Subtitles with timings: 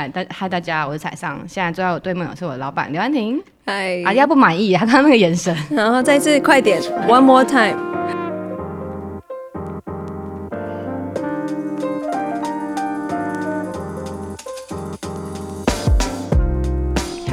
[0.00, 1.40] 嗨，大嗨，大家，我是彩上。
[1.48, 3.42] 现在坐在我对面的是我的老板刘安婷。
[3.66, 5.52] 嗨，阿、啊、不满意，他刚刚那个眼神。
[5.72, 7.76] 然后再次快点，One more time。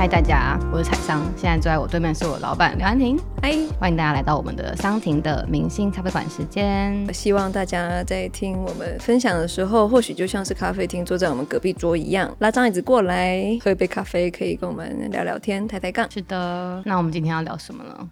[0.05, 1.19] 嗨，大家，我是彩桑。
[1.35, 3.17] 现在坐在我对面是我老板刘安婷。
[3.41, 7.11] 嗨，欢迎大家来到我们的桑婷的明星咖啡馆时间。
[7.11, 16.07] 希望大家在听我们分享的时候，或许就像是咖啡厅坐在我们隔壁桌一样，拉张椅子过来喝一杯咖啡，可以跟我们聊聊天、抬抬杠。
[16.11, 18.07] 是的，那我们今天要聊什么呢？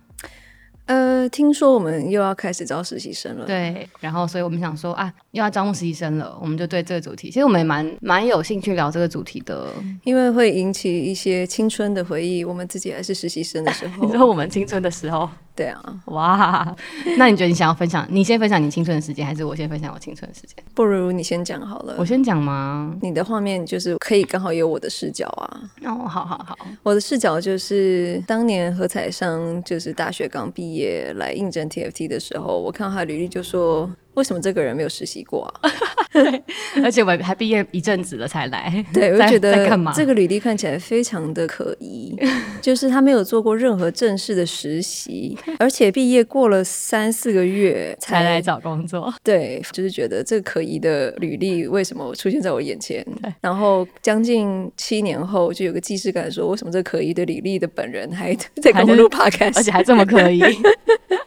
[0.86, 3.46] 呃，听说我们又要开始招实习生了。
[3.46, 9.70] 对，然后所以我们想说啊，又要招募实习生了，我们就对这个主题，其实我们也蛮蛮有兴趣聊这个主题的，
[10.04, 12.44] 因为会引起一些青春的回忆。
[12.44, 15.30] 我们自己还是实习生的时候， 你说我们青春的时候。
[15.56, 16.76] 对啊，哇，
[17.18, 18.08] 那你觉得你想要分享？
[18.10, 20.64] 你先分享你青春的时间，还是我先分享我青春的时间？
[20.74, 21.96] 不如你先讲好了。
[21.98, 22.96] 我先讲吗？
[23.02, 25.62] 你的画面就是可以刚好有我的视角啊。
[25.86, 33.90] 哦，好好好，我的视角就是当年何彩商就是大学刚毕业来应征 TFT 的时候，我看到他履历就说。
[34.16, 35.72] 为什么这个人没有实习过啊？
[36.14, 36.44] 对，
[36.84, 38.86] 而且我还毕业一阵子了才来。
[38.94, 42.16] 对，我觉得这个履历看起来非常的可疑，
[42.62, 49.12] 就是他没有做过任何正式的实习，而且毕业过了三四个月才，才来找工作。
[49.24, 53.04] 对，就是觉得这个可疑的履历为什么出现在我眼前？
[53.42, 60.44] 然后将近七年后，就有个既视感说，为什么这个可疑的履历的本人还在跟我录 podcast，而且还这么可疑？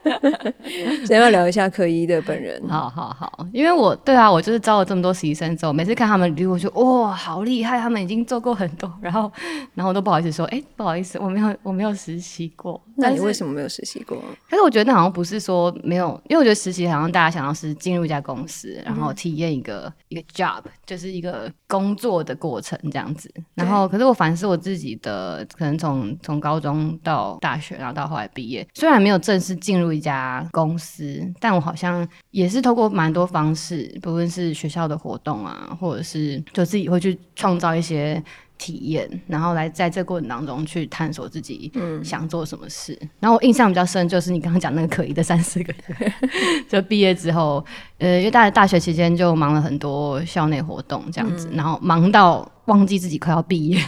[1.06, 2.62] 想要聊一下可一的本人。
[2.68, 9.30] 好好好，因为我对啊，我就是招了这么多实习生之后，每次看他们履历，我就哇，好厉害，他们已经做过很多，然后，
[9.74, 12.80] 然后我都不好意思说， 哎，不好意思，我没有，我没有实习过。
[12.96, 14.16] 那你为什么没有实习过？
[14.48, 23.30] 可是我觉得那好像不是说没有，因为我觉得实习好像大家想要是进入一家公司，然后体验一个、嗯、一个 job，就是一个工作的过程这样子。
[23.54, 32.62] 然后，可是我反思我自己的，可能从从高中到大学，然后到后来毕业，虽然没有正式进入一家公司，但我好像也是。
[32.66, 38.20] 透过蛮多方式，不论是学校的活动啊，或者是就自己会去创造一些
[38.58, 41.70] 体验，然后来在这过程当中去探索自己
[42.02, 42.98] 想做什么事。
[43.02, 46.12] 嗯、然后我印象比较深，就是你刚刚讲那个可疑的三四个月，
[46.68, 47.64] 就毕业之后，
[47.98, 52.50] 呃，因为大大学期间就忙了很多校内活动这样子，嗯、然后忙到。
[52.66, 53.80] 忘记自己快要毕业，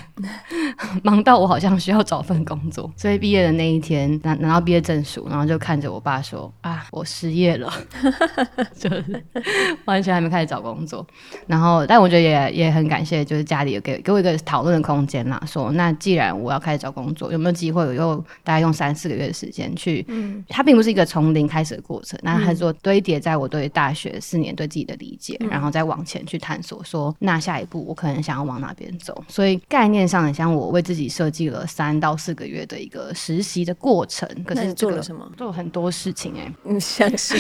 [1.03, 7.73] 忙到我好像需要找份工作，所以毕业的那一天拿拿到毕业证书，然后就看着我爸说：“啊，我失业了，
[8.79, 9.25] 就是
[9.85, 11.07] 完全还没开始找工作。”
[11.47, 17.85] 然后，但我觉得也也很感谢，就是家里有给给我一个讨论的空间啦，说那既然我要开始找工作，有没有机会？
[17.85, 28.68] 我又大概用三四个月的时间去，嗯，它并不是一个从零开始的过程，那它是说堆叠在我对大学四年对自己的理解，然后再往前去探索，说那下一步我可能想要往哪？
[28.69, 34.29] 那边走，所以概念上很像我为自己设计了三到四个月的一个实习的过程。
[34.45, 35.29] 可是做了什么？
[35.37, 37.37] 做了很多事情哎、欸，嗯，像是，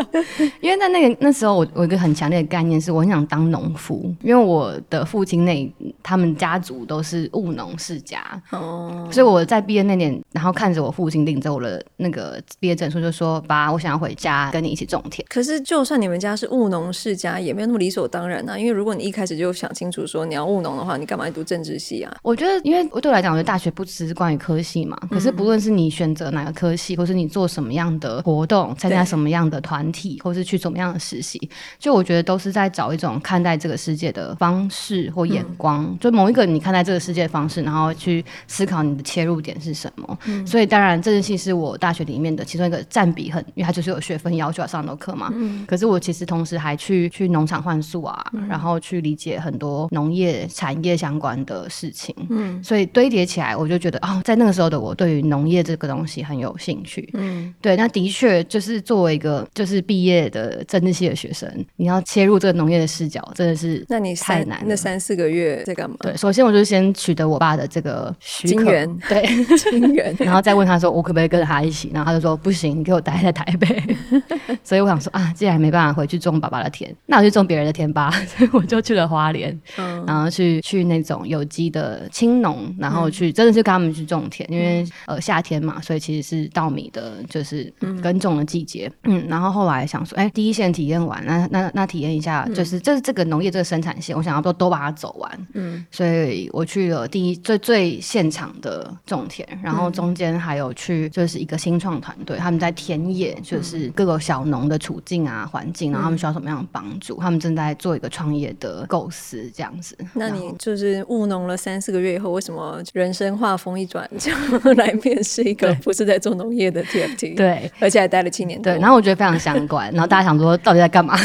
[0.60, 18.58] 因为在那个那时候我，我我一个很强烈的概念是，我很想当农夫，因为我的父亲那他们家族都是务农世家哦，所以我在毕业那年，然后看着我父亲领着我的那个毕业证书，就说：“爸，我想要回家跟你一起种田。”可是，就算你们家是务农世家，也没有那么理所当然啊。
[18.58, 22.16] 因为如果你一开始就想清楚说你要务农的话，你干嘛读政治系啊？
[22.22, 24.96] 我觉得，因为对我来讲，我觉得大学不只是关于科系嘛。
[25.10, 35.84] 可是不论是你选择哪个科系，或是你做什么样的活动，参加什么样的团体，或是去怎么样的实习，就我觉得都是在找一种看待这个世界的方式或眼光。
[35.84, 40.18] 嗯、就某一个你看待这个世界的方式，然后去思考你的切入点是什么。
[40.26, 45.30] 嗯、所以当然，政治系是我大学里面的其中一个占比很，因为它就是有学分要求要上很多课嘛。
[45.34, 50.92] 嗯、可是我其实同时还去去农场换宿啊，嗯、然后去理解很多农业产业。
[51.02, 64.62] 相关的事情，嗯，所以堆叠起来，我就觉得哦，在那个时候的我，对于农业这个东西很有兴趣，嗯，对，那的确就是作为一个就是毕业的政治系的学生，你要切入这个农业的视角，真的是那你太难。
[64.64, 65.96] 那三四个月在干嘛？
[66.00, 69.26] 对，首先我就先取得我爸的这个许可，源对，
[69.72, 71.90] 金源，然后再问他说，我可不可以跟着他一起？
[71.92, 73.96] 然后他就说不行，你给我待在台北。
[74.62, 78.10] 所以我想说啊，既然没办法回去种爸爸的田，那我就种别人的田吧。
[78.26, 80.82] 所 以我就去了花莲，嗯，然后去去。
[80.82, 87.72] 那种有机的青农，然后去真的是跟他们去种田，嗯、因为呃夏天嘛，所以其实是稻米的，就是
[88.02, 88.90] 耕种的季节。
[89.04, 95.46] 嗯，嗯，然后后来想说，哎，第一线体验完，那那那体验一下，就是这是这个农业这个生产线，我想要都都把它走完。
[95.54, 109.96] 嗯，所以我去了第一最最现场的种田，然后中间还有去就是一个新创团队，他们在田野，就是各个小农的处境啊环境，然后他们需要什么样的帮助，他们正在做一个创业的构思这样子。
[110.14, 114.32] 那你就是务农了三四个月以后，为什么人生画风一转，就
[114.74, 117.36] 来面试一个 不是在做农业的 TFT？
[117.36, 118.60] 对，而且还待了七年。
[118.60, 121.16] 对，然后我觉得非常相关， 然后大家想说到底在干嘛？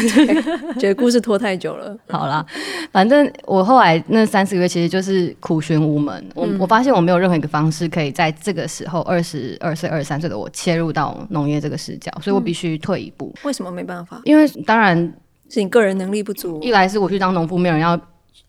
[0.79, 1.97] 觉得故事拖太久了。
[2.09, 2.45] 好啦，
[2.91, 6.23] 反正我后来那三四个月其实就是苦寻无门。
[6.35, 13.33] 我、嗯、我发现我没有任何一个方式可以在这个时候二十二岁、二十三岁的我切入到农业这个视角，所以我必须退一步。
[13.43, 14.21] 为什么没办法？
[14.25, 15.13] 因为当然。
[15.49, 16.59] 是你个人能力不足。
[16.61, 17.97] 一来是我去当农夫，没有人要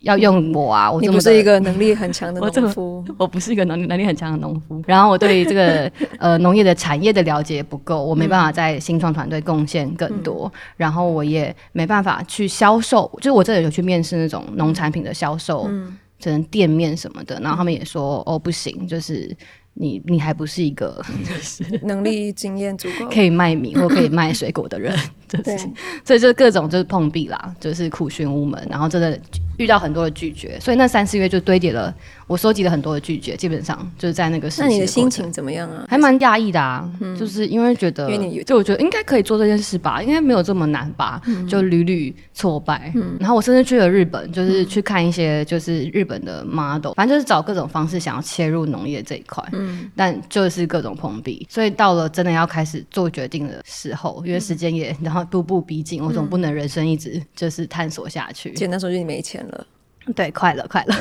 [0.00, 0.90] 要用我啊。
[0.90, 4.82] 我你不是一个能力很强的农夫 我，我不是一个能力能力很强的农夫。
[4.84, 5.88] 然后我对于这个
[6.18, 10.50] 呃农业的产业的了解也不够，我没办法在新创团队贡献更多。
[10.52, 17.38] 嗯、然后我也没办法去销售，就是我这里有去面试那种农产品的销售，嗯，可能店面什么的。
[17.40, 19.32] 然后他们也说哦不行，就是。
[19.80, 21.00] 你你还不是一个
[21.82, 24.96] 能力经验足够 可以卖米或可以卖水果的人，
[25.28, 25.58] 就是
[26.04, 29.18] 所以就各种就是碰壁啦，就是苦寻无门，然后真的
[29.58, 31.94] 遇到很多的拒绝，所以那三四月就堆叠了。
[32.26, 34.60] 我收集了很多的拒绝，基本上就是在那个时。
[34.60, 35.86] 那你的心情怎么样啊？
[35.88, 38.06] 还蛮讶异的啊，嗯、就是因为觉得，
[38.44, 42.92] 就我觉得应该可以做这件事吧，应该没有这么难吧，嗯、就屡屡挫败。
[42.94, 49.42] 嗯、然后我甚至去了日本，就是去看一些就是日本的 model，、嗯、反正就是找各种方式想要切入农业这一块。
[49.52, 58.52] 嗯，但就是各种碰壁，所以到了真的要开始做决定的时候，因为时间也然后步步逼近，我总不能人生一直就是探索下去。
[58.52, 59.66] 简单说，就你没钱了。
[60.14, 60.94] 对，快乐快乐。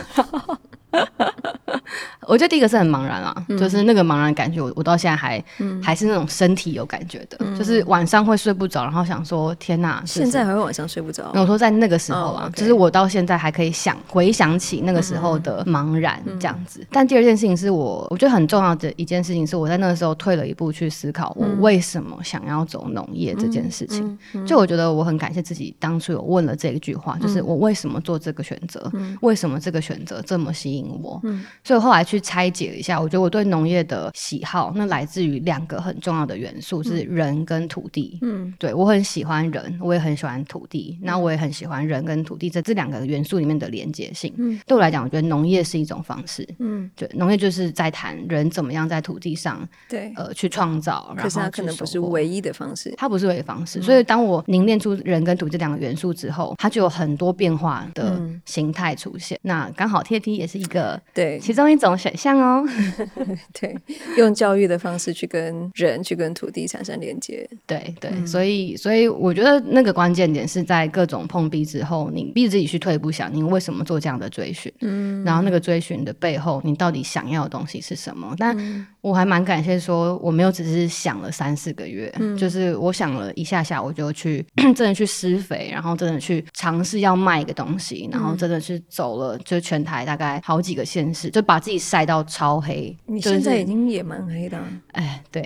[2.27, 11.31] 我觉得第一个是很茫然啊，嗯、就是那个茫然感觉我，我我到现在还、嗯、还是那种身体有感觉的，嗯、就是晚上会睡不着，然后想说天哪，现在还会晚上睡不着？
[11.33, 16.81] 我说在那个时候啊，就是我到现在还可以想回想起那个时候的茫然这样子。
[16.81, 24.17] 嗯、但第二件事情是我我觉得很重要的一件事情是我在那个时候退了一步去思考我为什么想要走农业这件事情。
[24.45, 28.89] 就我觉得我很感谢自己当初有问了这一句话，就是我为什么做这个选择？
[28.93, 31.19] 嗯、为什么这个选择这么吸引我？
[31.23, 38.19] 嗯、所以后来去拆解了一下，我觉得我对农业的喜好，那来自于两个很重要的元素，是人跟土地。
[38.21, 40.97] 嗯，对，我很喜欢人，我也很喜欢土地。
[41.01, 44.33] 那我也很喜欢人跟土地这这两个元素里面的连接性。
[44.37, 46.47] 嗯，对我来讲，我觉得农业是一种方式。
[46.59, 51.15] 嗯，对，农业就是在谈人怎么样在土地上，对，呃，去创造。
[51.17, 53.81] 可是它可能不是唯一的方式，它不是唯一方式。
[53.81, 59.37] 所以当我凝练出人跟土地这两个元素之后，它就有很多变化的形态出现。
[59.41, 62.65] 那刚好 TFT 也是一个对其中一种选项哦。
[63.59, 63.75] 对，
[64.17, 67.47] 用教育的方式去跟人、去跟土地产生连接。
[67.65, 74.71] 对对，嗯、所以所以我觉得那个关键点是在各种碰壁之后，你逼自己去退一步想，你为什么做这样的追寻？
[74.81, 78.33] 嗯，然后那个追寻的背后，你到底想要的东西是什么？
[78.37, 78.55] 但
[79.01, 84.45] 我还蛮感谢说，我没有只是想了三四个月，嗯、就是我想了一下下，我就去
[84.75, 92.95] 真的去施肥，然后真的去尝试要卖一个东西，然后真的是走了就全台大概好几个县市，就把自己晒到超黑。
[93.07, 94.57] 你现在已经也蛮黑的，
[94.91, 95.41] 哎，对，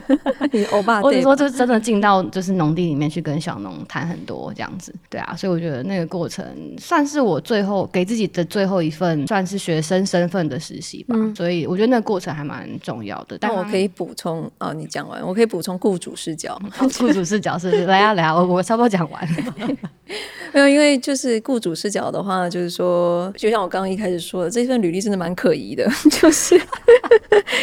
[0.52, 6.44] 你欧巴，或者说就真的进到就是农地里面去跟小农谈很多这样子，对啊，所以我觉得那个过程
[6.78, 13.38] 算是我最后给自己的最后一份算是学生身份的实习吧，嗯、所以我觉得那个过程还蛮重要的。
[13.40, 17.86] 但我可以补充哦，你讲完，我可以补充雇主视角， 雇主视角是不是？
[17.86, 19.54] 来啊来啊，我我差不多讲完了。
[20.52, 26.60] 没有，因为就是雇主视角的话，就是说，就像我刚刚一开始说的，这份履历真的蛮可疑的， 就是。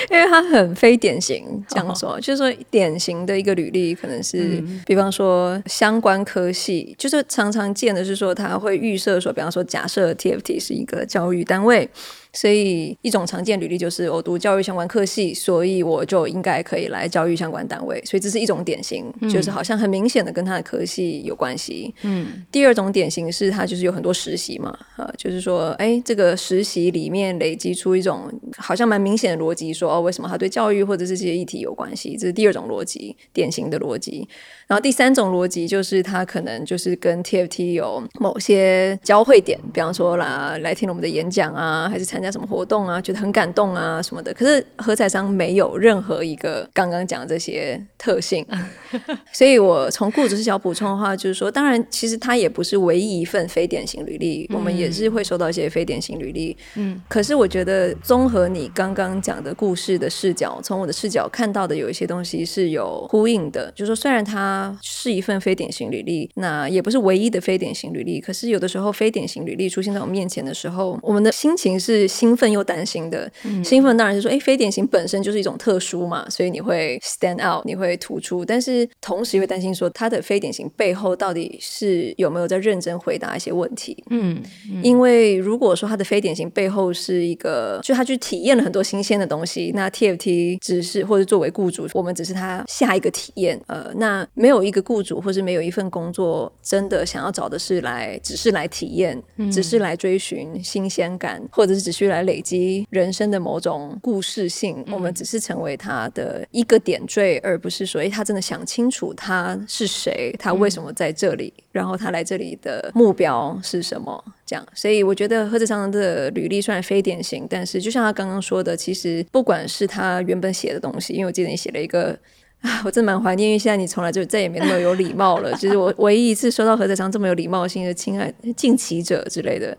[0.10, 2.22] 因为他很非典型，这样说，oh.
[2.22, 11.90] 就是说典型的一个履历，可能是，嗯、比方说相关科系，就是常常见的是说他会预设说，比方说假设 TFT 是一个教育单位。
[12.34, 18.02] 所以一种常见履历就是我读教育相关科系，所以我就应该可以来教育相关单位。
[18.04, 21.94] 所以这是一种典型，嗯、就是好像很明显的跟他的科系有关系。
[22.02, 22.44] 嗯。
[22.52, 32.18] 第二种典型是他就是有很多实习嘛，呃，就是说，哎，这个实习里面累积出一种好像蛮明显的逻辑，说哦，为什么他对教育或者是这些议题有关系？
[32.18, 34.28] 这是第二种逻辑，典型的逻辑。
[34.68, 44.34] 然后第三种逻辑就是他可能就是跟 TFT 有某些交汇点，比方说啦，来听了我们的演讲啊，还是参加什么活动啊，觉得很感动啊什么的。
[44.34, 48.46] 可是何彩商没有任何一个刚刚讲的这些特性，
[49.34, 56.56] 所以我从雇主视角补充的话，就是说，当然其实他也不是唯一一份非典型履历，嗯、我们也是会收到一些非典型履历。
[56.76, 63.72] 嗯，可是我觉得得综合你刚刚讲的故事的视角，从我的视角看到的有一些东西是有呼应的。
[63.72, 73.32] 就是说，虽然它是一份非典型履历，那也不是唯一的非典型履历，可是有的时候非典型履历出现在我们面前的时候，我们的心情是兴奋又担心的。
[73.44, 84.04] 嗯、兴奋当然是说，哎，非典型本身就是一种特殊嘛，所以你会 stand out，你会突出，但是同时会担心说，它的非典型背后到底是有没有在认真回答一些问题？
[84.10, 93.60] 嗯，嗯因为如果说它的非典型背后是一个，就他去体验了很多新鲜的东西，那 TFT 只是或者作为雇主，我们只是他下一个体验。
[93.68, 104.84] 呃，那没有一个雇主，或是没有一份工作，真的想要找的是来，只是来体验，嗯、只是来追寻新鲜感，或者是只需来累积人生的某种故事性。
[104.86, 114.22] 嗯、我们只是成为他的一个点缀，而不是说，哎，他真的想清楚他是谁，他为什么在这里，嗯、然后他来这里的目标是什么。
[114.46, 122.20] 这样，所以我觉得何志昌的履历虽然非典型，但是就像他刚刚说的，其实不管是他原本写的东西，因为我记得你写了一个。
[122.64, 125.52] 啊，我真蛮怀念，因为现在你从来就再也没那么有礼貌了。
[125.56, 129.78] 就是我唯一一次收到何泽昌这么有礼貌性的“亲爱敬骑者”之类的。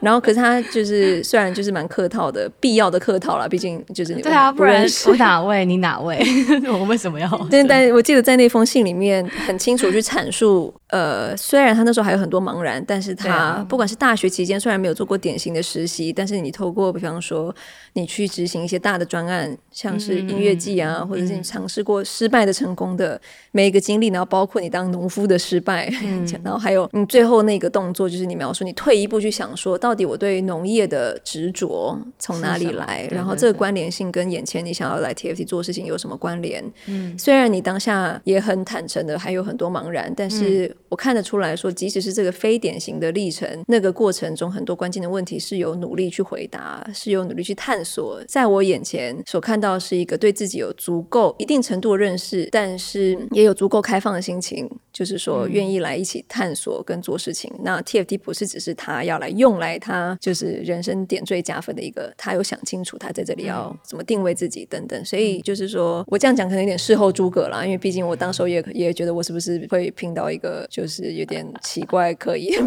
[0.00, 6.24] 然后，可是他就是虽然就是蛮客套的，必要的客套啦，毕竟就是你对啊，不然我哪位你哪位？
[6.70, 7.28] 我为什么要？
[7.50, 17.52] 但但我记得在那封信里面很清楚去阐述，呃，虽然他那时候还有很多茫然，但是他不管是大学期间虽然没有做过典型的实习，但是你透过比方说
[17.94, 22.04] 你去执行一些大的专案，像是音乐季啊，嗯、或者是你尝试过。
[22.20, 23.18] 失败的、成功的
[23.50, 33.08] 每一个经历，然后包括你当农夫的失败，嗯、 然后还有你最后那个动作，就是你描述你退一步去想说，到底我对农业的执着从哪里来？
[33.10, 36.62] 然后这个关联性跟眼前你想要来 TFT 做事情有什么关联？
[36.88, 48.22] 嗯，虽然你当下也很坦诚的，还有很多茫然，但是我看得出来说，即使是这个非典型的历程，那个过程中很多关键的问题是有努力去回答，是有努力去探索。
[48.28, 52.09] 在我眼前所看到的是一个对自己有足够一定程度的认。
[52.10, 57.50] 认识，但是也有足够开放的心情，就是说愿意来一起探索跟做事情。
[57.54, 65.04] 嗯、那 TFT 不是只是他要来用来他就是人生点缀加分的一个，他有想清楚他在这里要怎么定位自己等等。
[65.04, 72.52] 所以就是说我这样讲可能有点事后诸葛啦，因为毕竟我当时候也也觉得我是不是会拼到一个就是有点奇怪可以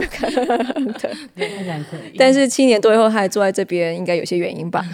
[2.17, 4.85] 但是七年多以后他还坐在这边，应该有些原因吧。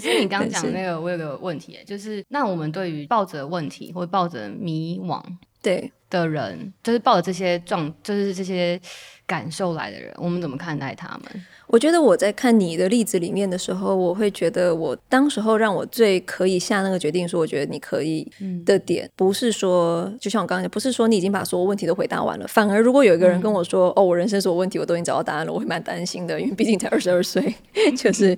[0.00, 5.22] 可是你刚 刚讲那个，我有个问题，就是那我们对于抱着问题或者抱着迷惘
[5.60, 8.80] 对的人，就是抱着这些状，就是这些
[9.26, 11.44] 感受来的人，我们怎么看待他们？
[11.66, 18.26] 我觉得我在看你的例子里面的时候，我会觉得我当时候让我最可以下那个决定说，我觉得你可以
[18.64, 27.54] 的点，嗯、不是说就像我刚刚讲，不是说你已经把所有问题都回答完了，反而如果有一个人跟我说，嗯、哦，我人生所有问题我都已经找到答案了，我会蛮担心的，因为毕竟才二十二岁，
[27.98, 28.34] 就是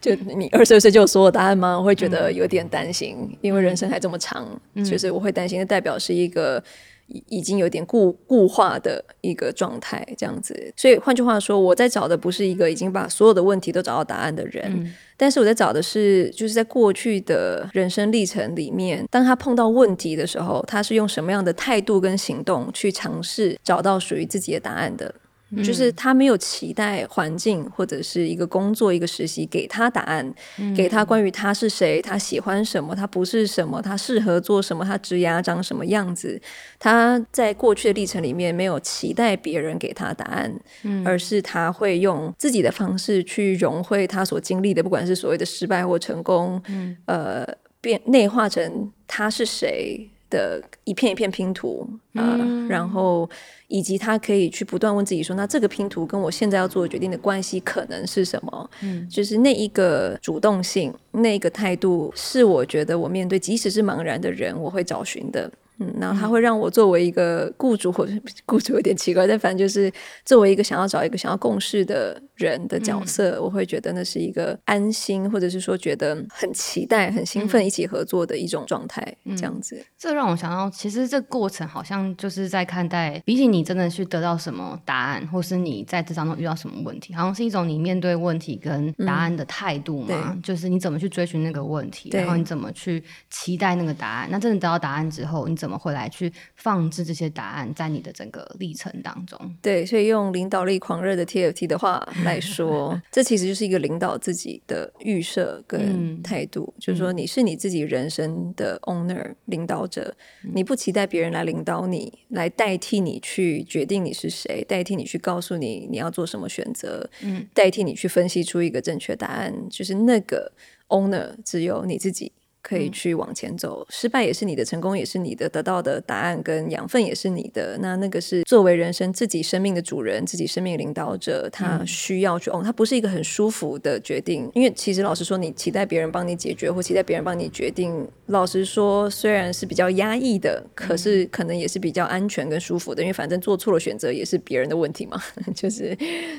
[0.00, 1.78] 就你二十二岁就有所有答案吗？
[1.78, 6.60] 我会觉得有点担心，嗯、因为人生还这么长，嗯、就是我会担心，的代表是一个。
[7.06, 10.72] 已已经有点固固化的一个状态，这样子。
[10.76, 25.14] 所以换句话说，我在找的不是一个已经把所有的问题都找到答案的人，嗯、但是我在找的是，就是在过去的人生历程里面，当他碰到问题的时候，他是用什么样的态度跟行动去尝试找到属于自己的答案的。
[25.62, 36.40] 就是他没有期待环境或者是一个工作、一个实习给他答案，嗯、给他关于他是谁、他喜欢什么、他不是什么、他适合做什么、他职涯长什么样子。
[36.78, 40.52] 他在过去的历程里面没有期待别人给他答案，
[40.84, 47.46] 嗯、而是他会用自己的方式去融汇他所经历的，不管是所谓的失败或成功，嗯、呃，
[47.80, 52.36] 变内化成他是谁的一片一片拼图啊，
[52.68, 53.28] 然后。
[53.68, 65.50] 以及他可以去不断问自己说：“那这个拼图跟我现在要做的决定的关系可能是什么？”嗯，就是那一个主动性，那一个态度，是我觉得我面对即使是茫然的人，我会找寻的。
[65.78, 68.12] 嗯，然后他会让我作为一个雇主，或者
[68.44, 69.90] 雇主有点奇怪，但反正就是
[70.26, 79.84] 作为一个想要找一个想要共事的人的角色，嗯、我会觉得那是一个安心，或者是说觉得很期待、很兴奋一起合作的一种状态，嗯、这样子。
[79.98, 94.28] 这让我想到，其实这过程好像就是在看待，比起你真的去得到什么答案，或是你在这当中遇到什么问题，好像是一种你面对问题跟答案的态度嘛，嗯、就是你怎么去追寻那个问题，然后你怎么去期待那个答案。
[94.30, 99.38] 那真的得到答案之后，你怎么会来去放置这些答案在你的整个历程当中？
[99.60, 120.52] 对，所以用领导力狂热的 TFT 的话来来说，这其实就是一个领导自己的预设跟态度，嗯、就是说你是你自己人生的 owner 领导者，嗯、你不期待别人来领导你，来代替你去决定你是谁，代替你去告诉你你要做什么选择，嗯，代替你去分析出一个正确答案，就是那个
[120.88, 122.32] owner 只有你自己。
[122.72, 127.76] 可以去往前走，失败也是你的，成功也是你的，得到的答案跟养分也是你的。
[127.82, 134.50] 那那个是作为人生自己生命的主人，自己生命领导者，他需要去哦，他不是一个很舒服的决定。
[134.54, 143.02] 因为其实老实说，你期待别人帮你解决，或期待别人帮你决定，老实说，虽然是比较压抑的，可是可能也是比较安全跟舒服的。
[143.02, 145.22] 因为反正做错了选择也是别人的问题嘛，
[145.54, 145.94] 就是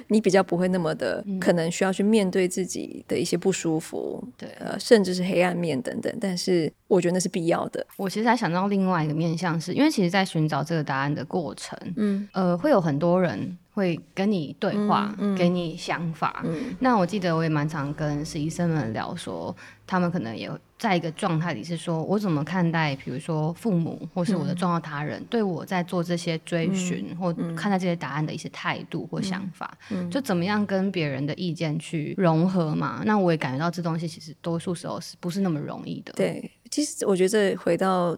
[0.07, 6.11] 你比较不会那么的可能需要去面对自己的一些不舒服，对，呃，甚至是黑暗面等等。
[6.23, 7.85] 但是我觉得那是必要的。
[7.97, 16.41] 我其实还想到另外一个面向是，是因为其实，在寻找这个答案的过程，嗯，呃，会有很多人会跟你对话，嗯嗯、给你想法。
[16.45, 19.53] 嗯、那我记得我也蛮常跟实习生们聊说，
[19.85, 20.49] 他们可能也
[20.83, 29.77] 在一个状态里是说，我怎么看待，比如说父母或是我的重要他人，嗯、对我在做这些追寻、嗯、或看待这些答案的一些态度或想法，
[30.11, 33.01] 就怎么样跟别人的意见去融合嘛？
[33.05, 36.11] 那我也感觉到这东西其实多数时候是不是那么容易的？
[36.17, 38.17] 对，其实我觉得回到。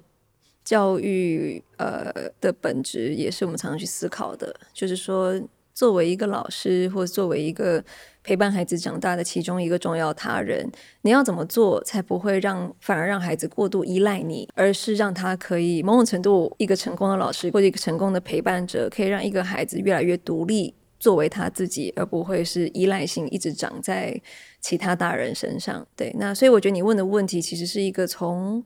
[0.66, 5.40] 教育呃的本质也是我们常常去思考的，就是说，
[5.76, 7.84] 作为一个老师或作为一个
[8.24, 10.68] 陪伴孩子长大的其中一个重要他人，
[11.02, 24.20] 你要怎么做才不会让反而让孩子过度依赖你，而是让他可以某种程度一个成功的老师或者一个成功的陪伴者，可以让一个孩子越来越独立，作为他自己，而不会是依赖性一直长在
[24.62, 25.86] 其他大人身上。
[25.98, 28.64] 对，那所以我觉得你问的问题其实是一个从。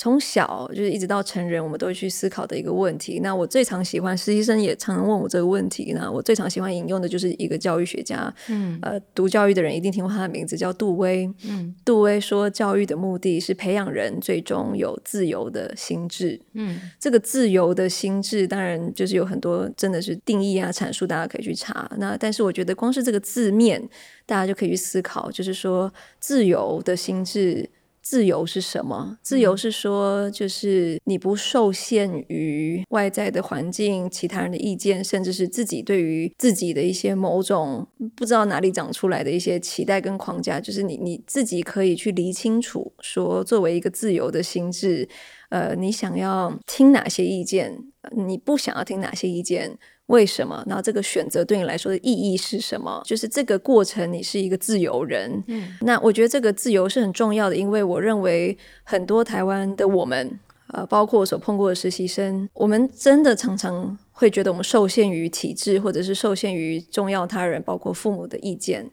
[0.00, 3.20] 从小就是一直到成人，我们都会去思考的一个问题。
[3.20, 5.92] 那我最常喜欢，实习生也常常问我这个问题。
[5.94, 11.30] 那我最常喜欢引用的就是一个教育学家，嗯，呃，读教育的人一定听过他的名字，叫杜威。
[11.46, 16.40] 嗯，杜威说，教育的目的是培养人最终有自由的心智。
[16.54, 21.86] 嗯，这个自由的心智，当然就是有很多真的是定义啊、阐述，大家可以去查。
[21.98, 23.86] 那但是我觉得，光是这个字面，
[24.24, 27.68] 大家就可以去思考，就是说，自由的心智。
[28.10, 29.16] 自由是什么？
[29.22, 37.86] 自由是说，就是你不受限于外在的环境、其他人的意见，甚至是自己对于自己的一些某种
[38.16, 40.58] 不知道哪里长出来的一些期待跟框架。
[40.58, 45.08] 就是你你自己可以去理清楚，说作为一个自由的心智，
[45.50, 47.78] 呃，你想要听哪些意见，
[48.16, 49.78] 你不想要听哪些意见。
[50.10, 50.62] 为什么？
[50.66, 53.00] 然后这个选择对你来说的意义是什么？
[53.04, 55.42] 就是这个过程，你是一个自由人。
[55.46, 60.38] 嗯，那我觉得这个自由是很重要的，因为我认为很多台湾的我们，
[60.72, 68.90] 呃，包括我所碰过的实习生，我们真的常常会觉得我们受限于体制，或者是受限于重要他人，包括父母的意见。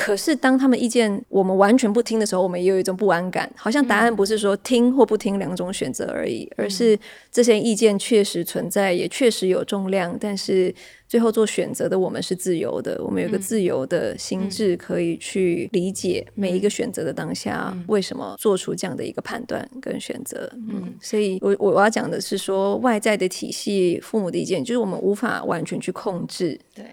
[0.00, 6.96] 可是，当他们意见我们完全不听的时候，我们也有一种不安感，好像答案不是说听或不听两种选择而已，嗯、而是
[7.32, 10.16] 这些意见确实存在，也确实有重量。
[10.20, 10.72] 但是
[11.08, 20.48] 最后做选择的我们是自由的，我们有个自由的心智，可以去理解每一个选择的当下为什么做出这样的一个判断跟选择。
[20.54, 26.56] 嗯，嗯，所以我我要讲的是说，外在的体系、父母的意见，就是我们无法完全去控制。
[26.72, 26.84] 对。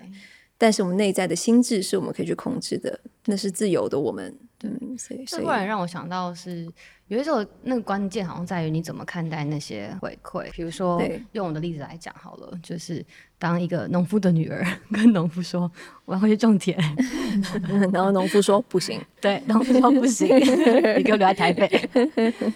[0.57, 4.37] 但是我们内在的心智是我们可以去控制的，那是自由的我们。
[4.63, 6.67] 嗯，所以，所以突然让我想到是，
[7.07, 10.49] 有的时候那个关键好像在于你怎么看待那些回馈。
[10.51, 10.99] 比如说，
[11.33, 13.05] 用我的例子来讲好了，就是
[13.37, 15.71] 当一个农夫的女儿跟农夫说
[16.05, 16.75] 我要回去种田，
[17.93, 20.27] 然后农夫说不行， 对，农夫说不行，
[20.97, 21.67] 你给我留在台北。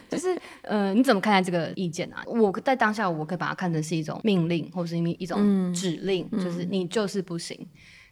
[0.10, 2.24] 就是呃，你怎么看待这个意见啊？
[2.26, 7.68] 我在当下我可以把它看成是一种命令，或是一一种指令，嗯、就是你就是不行。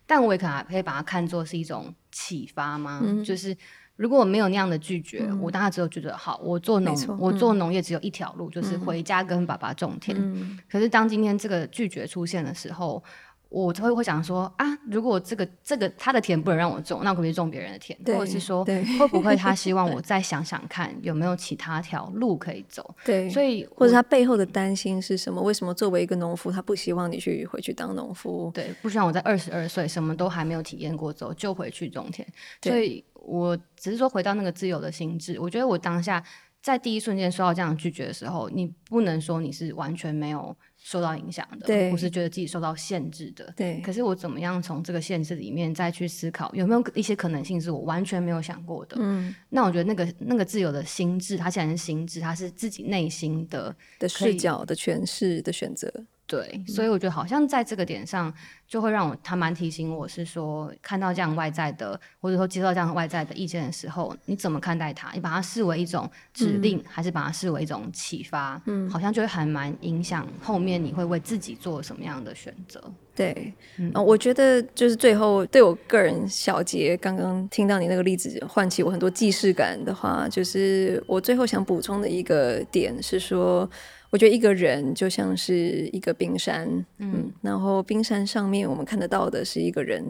[0.06, 3.02] 但我也可能可以把它看作是一种启发吗？
[3.04, 3.58] 嗯、就是
[3.98, 10.16] 如果我没有那样的拒绝，嗯、我当时只有觉得好，我做农，我做农业只有一条路，嗯、就是回家跟爸爸种田。
[10.18, 13.04] 嗯、可是当今天这个拒绝出现的时候，
[13.50, 17.98] 我就会会想说啊，如果这个这个他的田不能让我种，那我可不可以种别人的田？
[18.06, 22.94] 或者是说，会不会他 希望我再想想看有没有其他条路可以走？
[23.06, 25.42] 对，所以或者他背后的担心是什么？
[25.42, 28.52] 为什么作为一个农夫，他不希望你去回去当农夫？
[28.54, 32.28] 对，不希望我在二十二岁什么都还没有体验过之后就回去种田。
[32.60, 36.24] 对所以我只是说回到那个自由的心智，我觉得我当下
[36.62, 40.56] 在第一瞬间受到这样拒绝的时候，你不能说你是完全没有。
[40.80, 43.82] 受到影响的，对，我是觉得自己受到限制的，对。
[43.82, 48.96] 可是我怎么样从这个限制里面再去思考，有没有一些可能性是我完全没有想过的？
[48.98, 55.92] 嗯，那我觉得那个那个自由的心智，它既然是心智，它是自己内心的的视角的诠释的选择。
[56.28, 58.32] 对，所以我觉得好像在这个点上，
[58.68, 65.10] 就会让我他蛮提醒我是说，看到这样外在的，或者说接受这样外在的意见的时候，你怎么看待它？
[65.14, 68.62] 你把它视为一种指令，嗯、还是把它视为一种启发？
[68.66, 72.84] 嗯，好像就会还蛮影响后面你会为自己做什么样的选择。
[73.16, 83.70] 对，嗯、呃，我觉得就是最后对我个人小结，刚刚听到你那个例子，唤起我很多既视感的话，就是我最后想补充的一个点是说。
[84.10, 86.66] 我觉得一个人就像是一个冰山，
[87.00, 90.02] 嗯，嗯，然后冰山上面我们看得到的是一个人，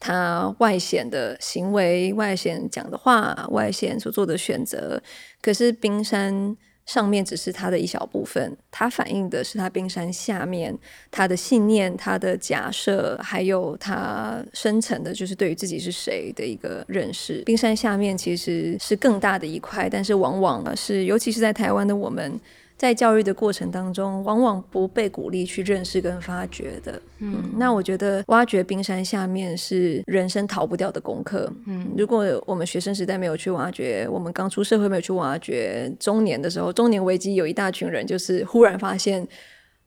[0.00, 5.02] 他外显的行为、外显讲的话、外显所做的选择。
[5.42, 10.74] 可是冰山上面只是他的一小部分，他反映的是他冰山下面
[11.10, 17.42] 他的信念、他的假设，还有他深层的，就是对于自己是谁的一个认识。
[17.44, 22.40] 冰山下面其实是更大的一块，但是往往是，尤其是在台湾的我们。
[22.82, 27.00] 在教育的过程当中，往往不被鼓励去认识跟发掘的。
[27.20, 31.48] 嗯，嗯，那我觉得挖掘冰山下面是人生逃不掉的功课。
[31.68, 39.24] 嗯，如果我们学生时代没有去挖掘，我们刚出社会没有去挖掘，中年的时候，中年危机有一大群人就是忽然发现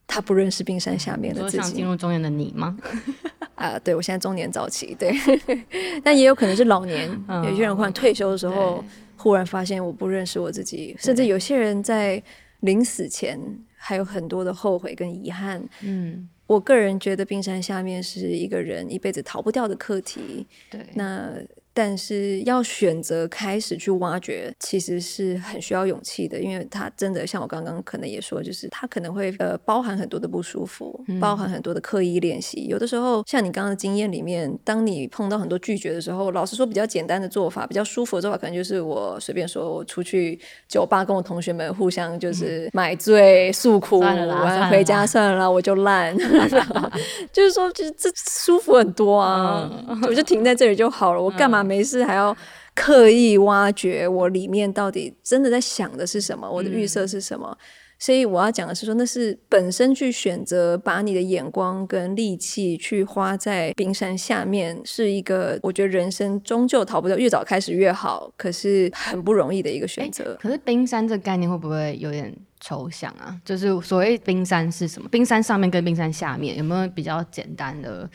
[0.07, 1.57] 他不认识冰山下面的自己。
[1.57, 2.77] 想进入中年的你吗？
[3.55, 5.13] 啊、呃，对，我现在中年早期，对，
[6.01, 8.81] 但也有可能是老年，嗯、有些人忽然退休的时候，
[9.17, 12.23] 忽然发现我不认识我自己，甚至有些人在。
[12.65, 13.39] 临死前
[13.75, 15.63] 还有很多的后悔跟遗憾。
[15.81, 20.45] 嗯，我个人觉得冰山下面是一个人一辈子逃不掉的课题。
[20.69, 21.33] 对，那。
[21.77, 32.67] 但是要选择开始去挖掘，其实是很需要勇气的，因为它真的像我刚刚可能也说，就是它可能会呃包含很多的不舒服，嗯、包含很多的刻意练习。
[32.67, 46.15] 有的时候，像你刚刚的经验里面，当你碰到很多拒绝的时候，老实说，比较简单的做法，比较舒服的做法，可能就是我随便说，我出去酒吧跟我同学们互相就是买醉诉苦，完回家算了啦，我就烂，
[47.33, 51.64] 就是说，就是这舒服很多啊，嗯、我就停在这里就好了，我干嘛？
[51.65, 52.35] 没事，还要
[52.73, 57.47] 刻意挖掘我里面到底真的在想的是什么，我的预设是什么。
[57.51, 57.57] 嗯、
[57.97, 68.31] 所以我要讲的是说，那是本身去选择把你的眼光跟力气去花在冰山下面，是一个我觉得人生终究逃不掉，越早开始越好。
[68.37, 70.37] 可是很不容易的一个选择。
[70.41, 73.39] 可是冰山这个概念会不会有点抽象啊？
[73.45, 75.07] 就是所谓冰山是什么？
[75.09, 78.09] 冰山上面跟冰山下面有没有比较简单的？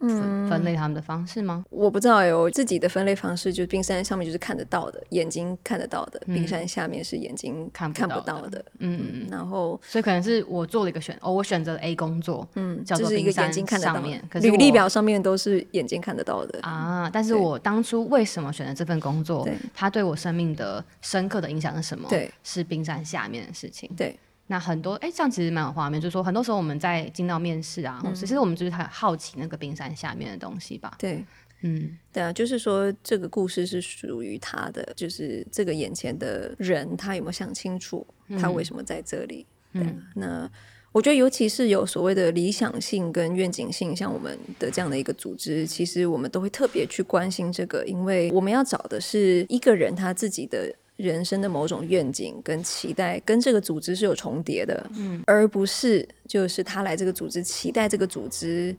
[0.00, 1.64] 分分类他们的方式吗？
[1.70, 8.64] 我不知道有自己的分类方式，就是冰山上面就是看得到的，眼睛看得到的；冰山下面是眼睛看不到的。
[8.78, 9.26] 嗯嗯。
[9.30, 17.08] 然后，所以可能是我做了一个选，哦，我选择了 A 工作，嗯，叫做一个眼睛看得到面，可是履历表上面都是眼睛看得到的啊。
[17.12, 19.44] 但是我当初为什么选择这份工作？
[19.44, 22.08] 对它对我生命的深刻的影响是什么？
[22.08, 23.90] 对，是冰山下面的事情。
[23.96, 24.18] 对。
[24.50, 30.96] 那很多哎，这样其实蛮有画面，就是说很多时候我们在进到面试啊，其实、嗯、我们就是很好奇那个冰山下面的东西吧。
[30.98, 31.24] 对，
[31.60, 38.04] 嗯，对啊，就是说这个故事是属于他的，就是这个眼前的人，他有没有想清楚
[38.40, 39.46] 他为什么在这里？
[39.74, 40.50] 嗯，对，那
[40.90, 50.74] 我觉得尤其是有所谓的理想性跟愿景性，像我们的这样的一个组织，其实我们都会特别去关心这个，因为我们要找的是一个人他自己的。
[51.00, 58.76] 人生的某种愿景跟期待跟这个组织是有重叠的，嗯，而不是就是他来这个组织，期待这个组织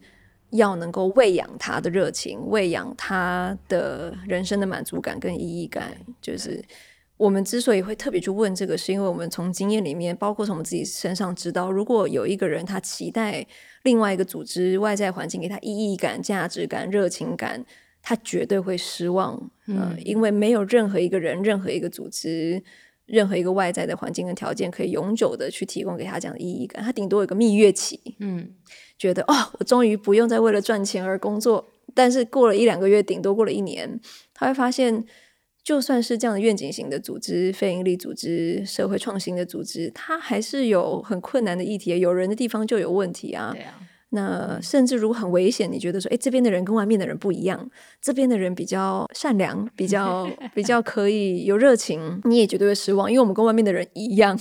[0.51, 5.93] 要能够喂养他的热情，喂养他的人生的满足感跟意义感。
[6.21, 6.63] 就是
[7.17, 13.45] 我们之所以会特别去问这个，是因为我们从经验里面，包括从我们自己身上知道，如果有一个人他期待
[13.84, 17.65] 另外一个组织外在环境给他意义感、价值感、热情感。
[18.01, 22.61] 他绝对会失望，嗯、呃，因为没有任何一个人、任何一个组织、
[23.05, 26.83] 任何一个外在的环境跟条件可以永久的去提供给他这样的意义感。
[26.83, 28.49] 他顶多有个蜜月期，嗯，
[28.97, 31.67] 觉得哦，我终于不用再为了赚钱而工作。
[31.93, 33.99] 但是过了一两个月，顶多过了一年，
[34.33, 35.05] 他会发现，
[35.61, 43.51] 就算是这样的愿景型的组织、非营利组织、社会创新的组织，它还是有很困难的议题，有人的地方就有问题啊。
[43.53, 43.77] 对啊。
[44.12, 47.69] 那甚至如果很危险，你觉得说，哎，这边的人跟外面的人不一样，
[48.02, 54.38] 这边的人比较善良，比较 比较可以有热情，你也绝对会失望，因为我们跟外面的人一样，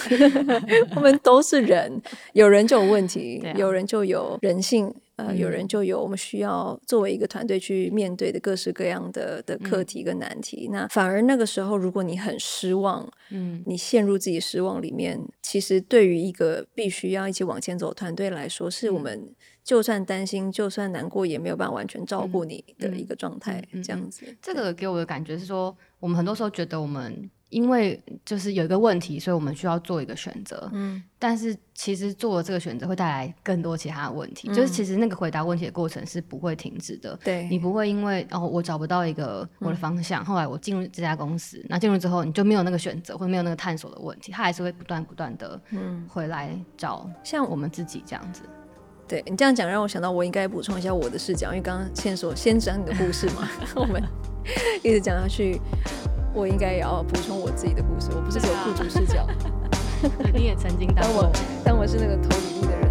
[0.96, 2.00] 我们都是人，
[2.32, 4.94] 有人就有问题，有人就有人性。
[5.16, 10.66] 呃，有人就有我们需要作为一个团队去面对的各式各样的的课题跟难题。
[10.70, 19.28] 嗯、那反而那个时候，如果你很失望，嗯，你陷入自己失望里面，其实对于一个必须要一起往前走的团队来说，是我们
[19.70, 23.64] 就算担心，就算难过，也没有办法完全照顾你的一个状态。
[23.84, 27.30] 这样子，这个给我的感觉是说，我们很多时候觉得我们。
[27.50, 30.70] 因为就是有一个问题，所以我们需要做一个选择。
[30.72, 34.48] 嗯，但是其实做了这个选择会带来更多其他的问题。
[34.48, 37.18] 嗯、就是其实那个回答问题的过程是不会停止的。
[37.24, 48.44] 对，你不会因为哦我找不到一个我的方向，嗯、后来我进入这家公司，那进入之后你就没有那个选择或者没有那个探索的问题，它还是会不断不断的嗯回来找像我们自己这样子。
[49.10, 54.00] 对你这样讲，让我想到我应该补充一下我的视角，因为刚刚先说先讲你的故事嘛， 我们
[54.84, 55.60] 一直讲下去。
[56.32, 59.26] 我应该也要补充我自己的故事，我不是只有雇主视角，
[60.32, 61.28] 你也曾经当我
[61.64, 62.89] 当我是那个投履历的人。